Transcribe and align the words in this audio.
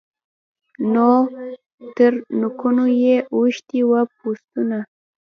تر 1.95 2.13
لکونو 2.41 2.85
یې 3.03 3.15
اوښتي 3.33 3.81
وه 3.89 4.01
پوځونه 4.17 4.79